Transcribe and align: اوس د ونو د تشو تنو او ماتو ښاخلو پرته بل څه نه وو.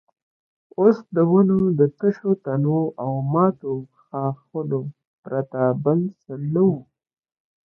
اوس 0.79 0.97
د 1.15 1.17
ونو 1.31 1.59
د 1.79 1.81
تشو 1.99 2.31
تنو 2.43 2.81
او 3.03 3.11
ماتو 3.33 3.73
ښاخلو 4.01 4.81
پرته 5.23 5.61
بل 5.83 5.99
څه 6.21 6.33
نه 6.53 6.61
وو. 6.69 6.77